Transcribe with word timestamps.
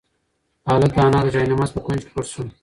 هلک 0.67 0.91
د 0.95 0.97
انا 1.05 1.19
د 1.25 1.27
جاینماز 1.35 1.69
په 1.73 1.79
کونج 1.85 1.99
کې 2.03 2.11
پټ 2.15 2.25
شو. 2.33 2.43